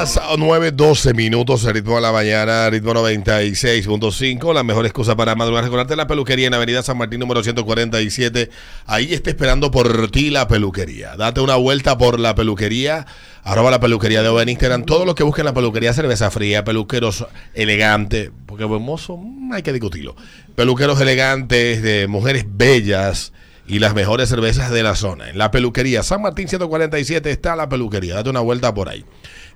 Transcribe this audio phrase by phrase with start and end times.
[0.00, 4.54] las 9.12 minutos, el ritmo de la mañana, ritmo 96.5.
[4.54, 5.62] La mejor excusa para madrugar.
[5.62, 8.48] Recordarte la peluquería en Avenida San Martín, número 147.
[8.86, 11.16] Ahí está esperando por ti la peluquería.
[11.16, 13.04] Date una vuelta por la peluquería.
[13.42, 14.84] Arroba la peluquería de en Instagram.
[14.84, 18.30] Todo lo que busquen la peluquería, cerveza fría, peluqueros elegantes.
[18.46, 20.16] Porque buen mozo, mm, hay que discutirlo.
[20.56, 23.34] Peluqueros elegantes, de mujeres bellas
[23.70, 25.28] y las mejores cervezas de la zona.
[25.28, 28.14] En la peluquería San Martín 147 está la peluquería.
[28.14, 29.04] Date una vuelta por ahí.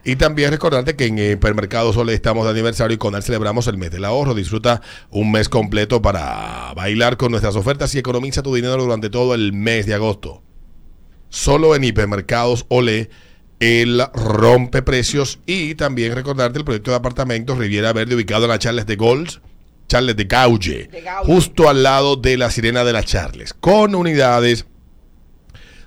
[0.04, 3.78] Y también recordarte que en Hipermercado Sole estamos de aniversario y con él celebramos el
[3.78, 4.34] mes del ahorro.
[4.34, 9.34] Disfruta un mes completo para bailar con nuestras ofertas y economiza tu dinero durante todo
[9.34, 10.42] el mes de agosto.
[11.30, 13.10] Solo en Hipermercados Ole
[13.60, 18.58] el rompe precios y también recordarte el proyecto de apartamentos Riviera Verde ubicado en la
[18.58, 19.40] Charles de Golds
[19.88, 20.90] Charles de Gaulle,
[21.24, 24.66] justo al lado de la Sirena de las Charles, con unidades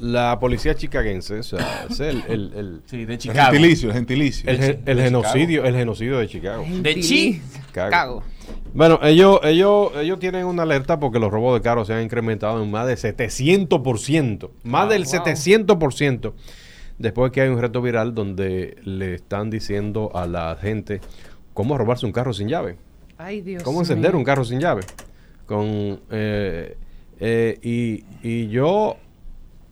[0.00, 3.40] La policía chicagense, o sea, es el, el, el, sí, de Chicago.
[3.40, 4.50] El gentilicio, el gentilicio.
[4.50, 6.64] El, el genocidio, el genocidio de Chicago.
[6.68, 8.22] De Chicago.
[8.74, 12.62] Bueno, ellos, ellos, ellos tienen una alerta porque los robos de carros se han incrementado
[12.62, 14.50] en más de 700%.
[14.64, 16.32] Más del 700%
[17.00, 21.00] después que hay un reto viral donde le están diciendo a la gente
[21.54, 22.76] cómo robarse un carro sin llave.
[23.18, 24.82] Ay, Dios Cómo encender un carro sin llave.
[25.46, 26.76] Con, eh,
[27.18, 28.96] eh, y, y, yo,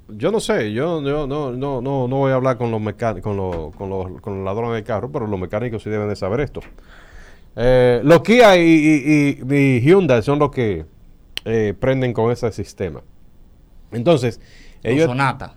[0.09, 2.81] yo no sé, yo, yo no, no, no, no voy a hablar con los,
[3.21, 6.17] con, los, con, los, con los ladrones de carro, pero los mecánicos sí deben de
[6.17, 6.61] saber esto.
[7.57, 10.87] Eh, los Kia y, y, Hyundai son los que
[11.79, 13.03] prenden con ese sistema.
[13.93, 14.41] Entonces,
[14.83, 15.07] ellos...
[15.07, 15.55] Sonata.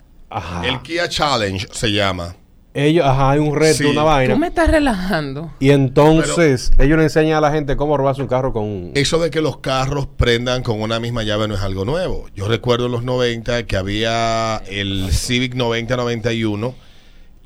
[0.63, 2.35] El Kia Challenge se llama.
[2.74, 4.34] Ellos, ajá, hay un reto, una vaina.
[4.34, 5.52] Tú me estás relajando.
[5.59, 8.92] Y entonces, ellos le enseñan a la gente cómo robarse un carro con.
[8.96, 12.28] Eso de que los carros prendan con una misma llave no es algo nuevo.
[12.34, 16.74] Yo recuerdo en los 90 que había el Civic 9091,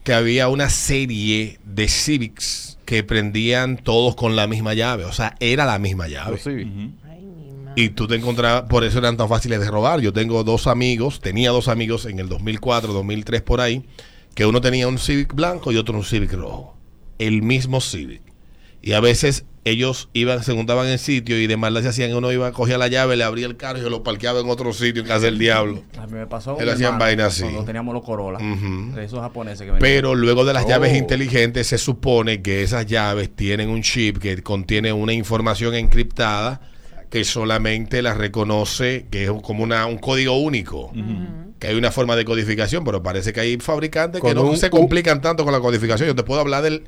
[0.03, 5.05] que había una serie de Civics que prendían todos con la misma llave.
[5.05, 6.39] O sea, era la misma llave.
[7.75, 9.99] Y tú te encontrabas, por eso eran tan fáciles de robar.
[9.99, 13.83] Yo tengo dos amigos, tenía dos amigos en el 2004, 2003 por ahí,
[14.35, 16.77] que uno tenía un Civic blanco y otro un Civic rojo.
[17.17, 18.21] El mismo Civic.
[18.81, 22.31] Y a veces ellos iban, se juntaban en sitio y de maldad se hacían, uno
[22.31, 25.07] iba, cogía la llave, le abría el carro y lo parqueaba en otro sitio en
[25.07, 25.81] casa del diablo.
[25.97, 26.59] A mí me pasó.
[26.59, 27.43] Él hacían vainas así.
[27.43, 28.37] Cuando teníamos los Corolla.
[29.01, 30.97] Esos japoneses que Pero luego de las llaves oh.
[30.97, 36.61] inteligentes se supone que esas llaves tienen un chip que contiene una información encriptada
[37.15, 40.91] que solamente la reconoce, que es como una, un código único,
[41.59, 45.21] que hay una forma de codificación, pero parece que hay fabricantes que no se complican
[45.21, 46.09] tanto con la codificación.
[46.09, 46.83] Yo te puedo hablar del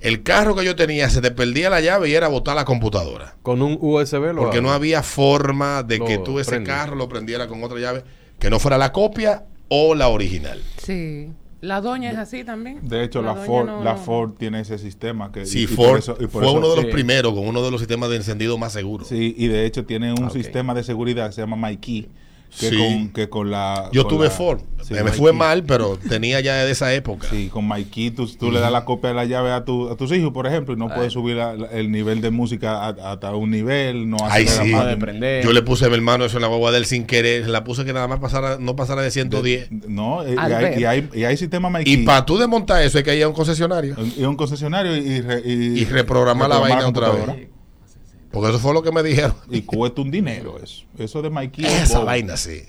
[0.00, 3.34] el carro que yo tenía, se te perdía la llave y era botar la computadora.
[3.42, 7.64] Con un USB Porque no había forma de que tú ese carro lo prendiera con
[7.64, 8.04] otra llave,
[8.38, 10.62] que no fuera la copia o la original.
[10.80, 11.28] Sí.
[11.62, 12.80] La doña es así también.
[12.82, 15.30] De hecho, la, Ford, la Ford tiene ese sistema.
[15.30, 18.58] que Sí, Ford fue uno de los primeros, con uno de los sistemas de encendido
[18.58, 19.06] más seguros.
[19.06, 22.08] Sí, y de hecho tiene un sistema de seguridad que se llama MyKey
[22.58, 23.88] que, con, que con la...
[23.92, 24.60] Yo tuve Ford.
[24.90, 27.28] me fue mal, pero tenía ya de esa época.
[27.30, 29.96] Sí, con Mikey tú, tú le das la copia de la llave a, tu, a
[29.96, 31.38] tus hijos, por ejemplo, y no puedes subir
[31.72, 35.42] el nivel de música hasta un nivel, no hace nada de.
[35.44, 37.84] Yo le puse a mi hermano eso en la guagua del sin querer, la puse
[37.84, 39.70] que nada más pasara, no pasara de 110.
[39.88, 41.92] no, eh, y hay, y hay, y, hay, sistema Mikey.
[41.92, 43.96] Y para tú desmontar eso hay que ir a un concesionario.
[44.16, 47.51] Y un concesionario y, y, reprogramar la vaina otra vez.
[48.32, 49.34] Porque eso fue lo que me dijeron.
[49.50, 50.84] Y cuesta un dinero eso.
[50.98, 51.64] Eso de Mikey.
[51.64, 52.62] Esa vaina, sí.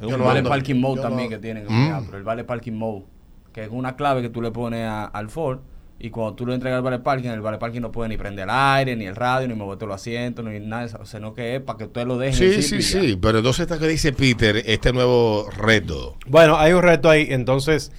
[0.00, 1.66] El vale parking mode también que tienen.
[1.68, 2.14] Mm.
[2.14, 3.04] el vale parking mode,
[3.52, 5.58] que es una clave que tú le pones al Ford.
[6.00, 8.44] Y cuando tú le entregas el vale parking, el vale parking no puede ni prender
[8.44, 11.76] el aire, ni el radio, ni moverte los asientos, ni nada, sino que es para
[11.76, 12.62] que usted lo deje.
[12.62, 16.16] Sí, sí, sí, pero entonces está que dice Peter, este nuevo reto.
[16.28, 17.90] Bueno, hay un reto ahí, entonces,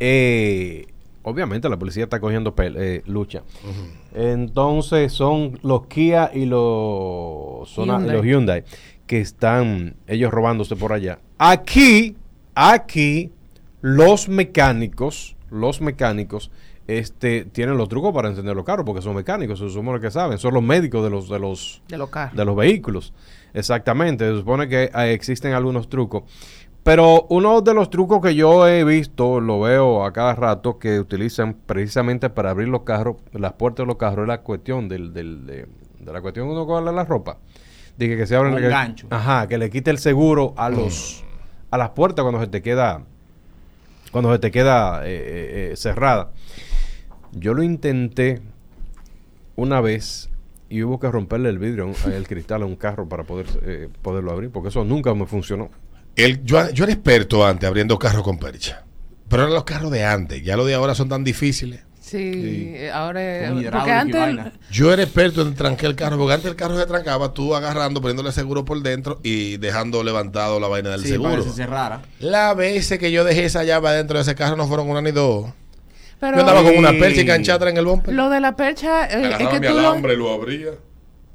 [0.00, 0.86] eh,
[1.24, 3.42] obviamente la policía está cogiendo eh, lucha.
[4.14, 8.64] Entonces son los Kia y los, los Hyundai
[9.06, 11.18] que están ellos robándose por allá.
[11.38, 12.16] Aquí,
[12.54, 13.30] aquí,
[13.80, 16.50] los mecánicos, los mecánicos,
[16.86, 20.38] este, tienen los trucos para encender los carros, porque son mecánicos, se supone que saben,
[20.38, 23.12] son los médicos de los, de los, de los, de los vehículos.
[23.52, 26.24] Exactamente, se supone que existen algunos trucos.
[26.84, 31.00] Pero uno de los trucos que yo he visto, lo veo a cada rato, que
[31.00, 35.14] utilizan precisamente para abrir los carros, las puertas de los carros, es la cuestión del,
[35.14, 35.66] del- de,
[36.00, 37.38] de la cuestión que uno coge la ropa.
[37.96, 39.06] Dije que se abren Un que- gancho.
[39.10, 41.24] Ajá, que le quite el seguro a los
[41.70, 43.02] a las puertas cuando se te queda
[44.12, 46.30] cuando se te queda eh, eh, eh, cerrada.
[47.32, 48.42] Yo lo intenté
[49.56, 50.30] una vez
[50.68, 54.32] y hubo que romperle el vidrio, el cristal a un carro para poder eh, poderlo
[54.32, 55.70] abrir, porque eso nunca me funcionó.
[56.16, 58.84] El- yo, yo era experto antes abriendo carros con percha.
[59.28, 60.42] Pero eran los carros de antes.
[60.44, 61.80] Ya los de ahora son tan difíciles.
[62.00, 63.20] Sí, ahora.
[63.72, 64.52] Porque antes.
[64.70, 68.00] Yo era experto en trancar el carro, porque antes el carro se trancaba, tú agarrando,
[68.02, 71.42] poniéndole seguro por dentro y dejando levantado la vaina del Sí, para seguro.
[71.44, 72.02] que se cerrara.
[72.20, 75.10] Las veces que yo dejé esa llave adentro de ese carro no fueron una ni
[75.12, 75.46] dos.
[76.20, 78.14] Pero yo andaba con una percha y canchatra en el bumper.
[78.14, 79.80] lo de la percha eh, es que mi tú lo.
[79.80, 80.70] alambre y lo abría.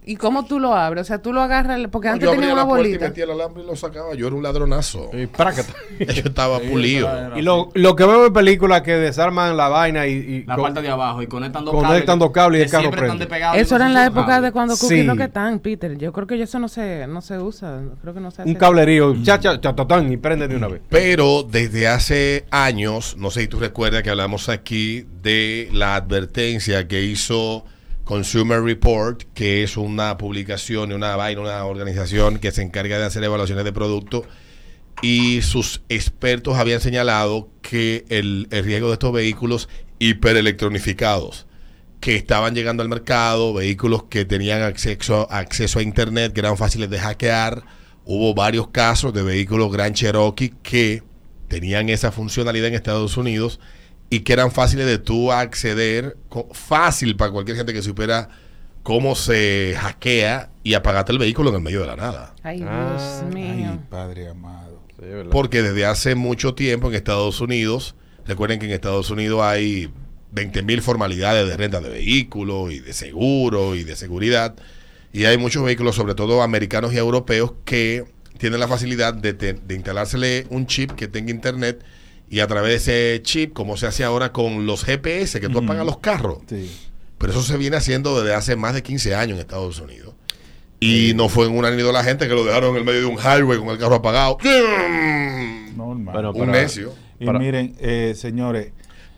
[0.09, 1.01] ¿Y cómo tú lo abres?
[1.03, 1.79] O sea, tú lo agarras.
[1.91, 3.07] Porque No, antes yo tenía abría una la puerta y bolita.
[3.09, 4.15] metía el alambre y lo sacaba.
[4.15, 5.11] Yo era un ladronazo.
[5.13, 5.27] Y.
[5.99, 7.07] Yo estaba pulido.
[7.37, 10.63] Y lo, lo que veo en películas que desarman la vaina y, y La con-
[10.65, 12.19] parte de abajo y conectan dos Conectan cables.
[12.19, 13.27] dos cables y el que carro prende.
[13.59, 14.41] Eso era en no la época cables.
[14.47, 15.07] de cuando Cookie Sí.
[15.07, 15.97] Rocketán, Peter.
[15.97, 17.79] Yo creo que eso no se, no se usa.
[18.01, 18.49] Creo que no se hace.
[18.49, 20.81] un cablerío, cha, cha, cha, tatán, y prende de una vez.
[20.89, 26.87] Pero desde hace años, no sé si tú recuerdas que hablamos aquí de la advertencia
[26.87, 27.63] que hizo
[28.09, 33.23] Consumer Report, que es una publicación una vaina, una organización que se encarga de hacer
[33.23, 34.23] evaluaciones de productos.
[35.03, 39.69] Y sus expertos habían señalado que el, el riesgo de estos vehículos
[39.99, 41.45] hiperelectronificados
[41.99, 46.89] que estaban llegando al mercado, vehículos que tenían acceso, acceso a internet, que eran fáciles
[46.89, 47.63] de hackear.
[48.05, 51.03] Hubo varios casos de vehículos Grand Cherokee que
[51.47, 53.59] tenían esa funcionalidad en Estados Unidos
[54.09, 56.17] y que eran fáciles de tú acceder,
[56.51, 58.29] fácil para cualquier gente que supiera
[58.83, 62.33] cómo se hackea y apagarte el vehículo en el medio de la nada.
[62.43, 63.69] Ay, Dios Ah, mío.
[63.71, 64.79] Ay, Padre amado.
[65.31, 67.95] Porque desde hace mucho tiempo en Estados Unidos,
[68.25, 69.89] recuerden que en Estados Unidos hay
[70.31, 74.55] 20 mil formalidades de renta de vehículos y de seguro y de seguridad.
[75.13, 78.05] Y hay muchos vehículos, sobre todo americanos y europeos, que
[78.37, 81.83] tienen la facilidad de, te- de instalársele un chip que tenga internet
[82.29, 85.59] y a través de ese chip, como se hace ahora con los GPS que tú
[85.59, 86.39] apagas los carros.
[86.47, 86.71] Sí.
[87.17, 90.13] Pero eso se viene haciendo desde hace más de 15 años en Estados Unidos.
[90.79, 92.99] Y no fue en una ni dos la gente que lo dejaron en el medio
[93.01, 94.37] de un highway con el carro apagado.
[95.75, 96.25] Normal.
[96.27, 96.93] Un para- necio.
[97.19, 98.71] y para- miren, eh, señores,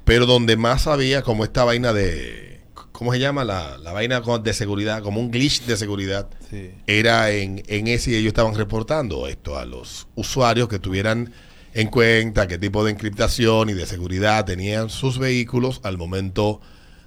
[0.04, 2.62] Pero donde más había como esta vaina de...
[2.92, 3.44] ¿Cómo se llama?
[3.44, 6.28] La, la vaina de seguridad, como un glitch de seguridad.
[6.50, 6.72] sí.
[6.88, 11.31] Era en, en ese y ellos estaban reportando esto a los usuarios que tuvieran
[11.73, 16.59] en cuenta qué tipo de encriptación y de seguridad tenían sus vehículos al momento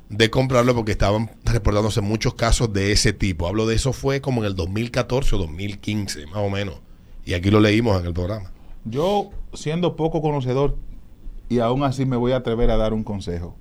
[0.08, 3.46] de comprarlo porque estaban reportándose muchos casos de ese tipo.
[3.46, 6.76] Hablo de eso fue como en el 2014 o 2015, más o menos.
[7.25, 8.52] Y aquí lo leímos en el programa.
[8.84, 10.76] Yo, siendo poco conocedor,
[11.49, 13.56] y aún así me voy a atrever a dar un consejo.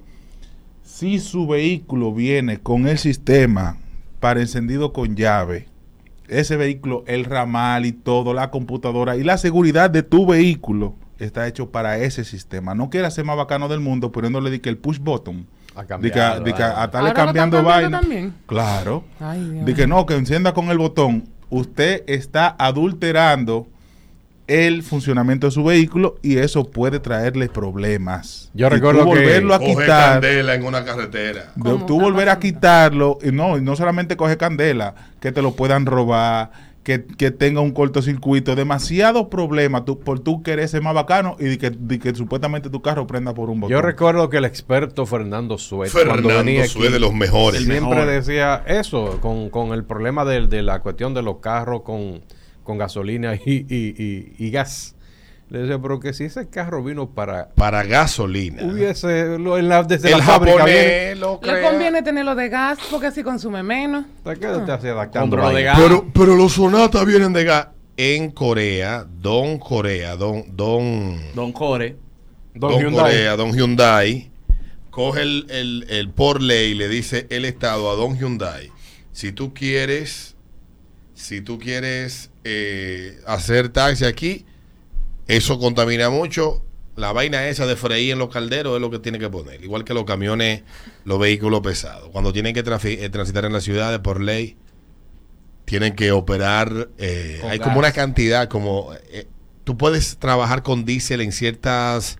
[0.83, 3.77] Si su vehículo viene con el sistema
[4.19, 5.67] para encendido con llave,
[6.27, 11.47] ese vehículo, el ramal y todo, la computadora y la seguridad de tu vehículo está
[11.47, 12.75] hecho para ese sistema.
[12.75, 15.45] No quieras ser más bacano del mundo poniéndole de que el push button.
[15.75, 17.99] A De que, cambiar, de que a estarle cambiando vaina.
[17.99, 18.33] también.
[18.45, 19.03] Claro.
[19.19, 19.65] Ay, Dios.
[19.65, 21.27] De que no, que encienda con el botón.
[21.49, 23.67] Usted está adulterando
[24.47, 28.49] el funcionamiento de su vehículo y eso puede traerle problemas.
[28.53, 29.73] Yo tú recuerdo que- a Coge
[30.13, 31.51] candela en una carretera.
[31.55, 35.31] de- ¿Cómo tú está volver a quitarlo y no, y no solamente coge candela, que
[35.31, 36.51] te lo puedan robar,
[36.83, 41.55] que, que tenga un cortocircuito, demasiados problemas tú, por tú querer ser más bacano y
[41.55, 43.71] que, de que supuestamente tu carro prenda por un botón.
[43.71, 45.57] Yo recuerdo que el experto Fernando
[46.03, 47.63] cuando Fernando aquí, Sue de los mejores.
[47.63, 48.05] Siempre mejor.
[48.07, 52.19] decía eso, con, con el problema de, de la cuestión de los carros con,
[52.63, 54.95] con gasolina y, y- y- y gas.
[55.49, 57.49] Le decía, pero que si ese carro vino para...
[57.49, 58.63] Para gasolina.
[58.63, 61.15] Hubiese, lo- en la, desde el la fábrica viene...
[61.15, 64.05] japonés lo Le conviene tenerlo de gas porque así consume menos.
[64.23, 65.79] ¿Para qué te hace adaptando de gas.
[65.79, 67.67] Pero, pero los sonatas vienen de gas.
[67.95, 71.97] En Corea, Don Corea, Don, Don, Don Core.
[72.55, 73.01] Don Don Hyundai.
[73.03, 74.31] Corea, Don Hyundai,
[74.89, 78.71] coge el, el, el por ley y le dice el Estado a Don Hyundai,
[79.11, 80.35] si tú quieres,
[81.13, 84.45] si tú quieres eh, hacer taxi aquí,
[85.27, 86.63] eso contamina mucho.
[86.95, 89.63] La vaina esa de freír en los calderos es lo que tiene que poner.
[89.63, 90.63] Igual que los camiones,
[91.05, 92.09] los vehículos pesados.
[92.09, 94.57] Cuando tienen que eh, transitar en las ciudades por ley,
[95.65, 96.89] tienen que operar.
[96.97, 97.67] eh, hay gas.
[97.67, 98.93] como una cantidad, como.
[99.11, 99.27] eh,
[99.63, 102.19] tú puedes trabajar con diésel en ciertas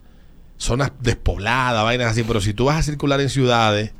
[0.56, 3.92] zonas despobladas, vainas así, pero si tú vas a circular en ciudades,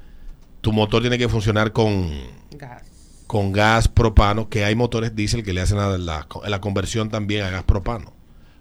[0.60, 2.10] tu motor tiene que funcionar con,
[2.52, 2.83] Gas.
[3.26, 7.50] Con gas propano, que hay motores diésel que le hacen la, la- conversión también a
[7.50, 8.12] gas propano.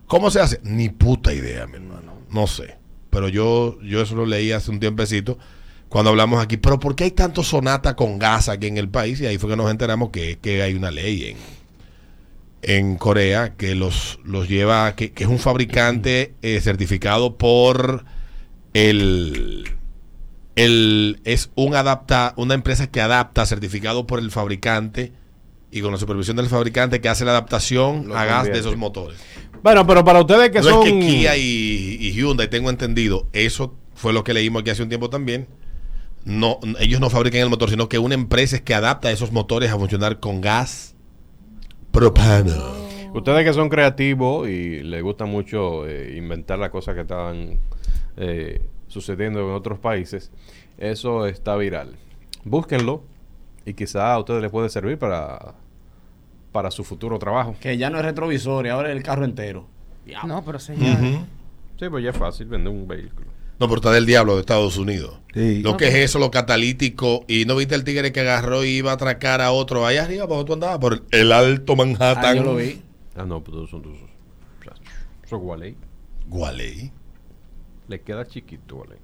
[0.07, 0.59] ¿Cómo se hace?
[0.63, 2.13] Ni puta idea, mi hermano.
[2.29, 2.77] No sé.
[3.09, 5.37] Pero yo, yo eso lo leí hace un tiempecito
[5.89, 6.57] cuando hablamos aquí.
[6.57, 9.19] Pero ¿por qué hay tanto sonata con gas aquí en el país?
[9.21, 11.37] Y ahí fue que nos enteramos que, que hay una ley en,
[12.63, 18.05] en Corea que los, los lleva, que, que es un fabricante eh, certificado por
[18.73, 19.69] el,
[20.55, 25.11] el es un adapta, una empresa que adapta certificado por el fabricante
[25.71, 28.77] y con la supervisión del fabricante que hace la adaptación Lo a gas de esos
[28.77, 29.19] motores.
[29.63, 30.87] Bueno, pero para ustedes que no son...
[30.87, 34.83] es que Kia y, y Hyundai, tengo entendido, eso fue lo que leímos aquí hace
[34.83, 35.47] un tiempo también.
[36.25, 39.71] No, ellos no fabrican el motor, sino que una empresa es que adapta esos motores
[39.71, 40.95] a funcionar con gas
[41.91, 42.83] propano.
[43.13, 47.59] Ustedes que son creativos y les gusta mucho eh, inventar las cosas que están
[48.17, 48.61] eh,
[48.93, 50.31] sucediendo en otros países,
[50.77, 51.95] eso está viral.
[52.45, 53.03] Búsquenlo
[53.65, 55.55] y quizá a ustedes les puede servir para,
[56.51, 57.55] para su futuro trabajo.
[57.59, 59.67] Que ya no es retrovisor y ahora es el carro entero.
[60.25, 60.97] No, pero señor.
[61.79, 63.27] Sí, pues ya es fácil vender un vehículo.
[63.59, 65.19] No, pero está del diablo de Estados Unidos.
[65.33, 65.61] Sí.
[65.61, 67.23] Lo que es eso, lo catalítico.
[67.27, 70.27] Y no viste el tigre que agarró y iba a atracar a otro allá arriba,
[70.27, 72.25] porque tú andabas por el Alto Manhattan.
[72.25, 72.81] Ah, yo lo vi.
[73.15, 74.09] Ah, no, pues son esos.
[75.23, 75.77] Eso es Gualey.
[76.27, 76.91] Gualey.
[77.93, 78.95] Le queda chiquito, vaina.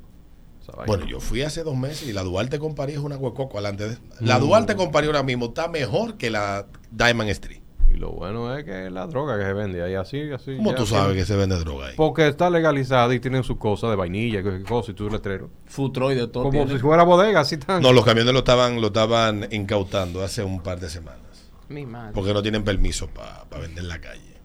[0.87, 3.87] Bueno, yo fui hace dos meses y la Duarte con París es una huecoco alante
[3.87, 3.97] de...
[4.19, 7.61] La Duarte con París ahora mismo está mejor que la Diamond Street.
[7.87, 10.57] Y lo bueno es que la droga que se vende ahí así, así.
[10.57, 11.93] ¿Cómo tú sabes que se vende droga ahí?
[11.95, 15.51] Porque está legalizada y tienen sus cosas de vainilla, cosas y tu letrero.
[15.65, 16.45] Futroid de todo.
[16.45, 16.73] Como tiene.
[16.73, 17.83] si fuera bodega, así tan.
[17.83, 21.51] No, los camiones lo estaban, lo estaban incautando hace un par de semanas.
[21.67, 22.13] Mi madre.
[22.15, 24.39] Porque no tienen permiso para vender en la calle.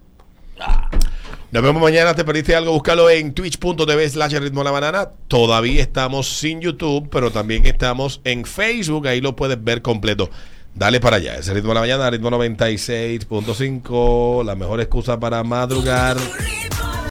[1.54, 2.14] Nos vemos mañana.
[2.16, 2.73] ¿Te perdiste algo?
[2.73, 5.11] Búscalo en twitch.tv slash ritmo la banana.
[5.28, 9.06] Todavía estamos sin YouTube, pero también estamos en Facebook.
[9.06, 10.30] Ahí lo puedes ver completo.
[10.75, 11.37] Dale para allá.
[11.37, 14.44] Ese ritmo de la mañana, ritmo 96.5.
[14.44, 16.16] La mejor excusa para madrugar.